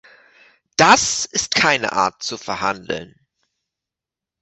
[0.77, 3.13] Das ist keine Art zu verhandeln.